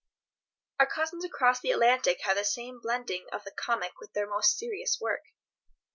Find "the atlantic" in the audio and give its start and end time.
1.61-2.21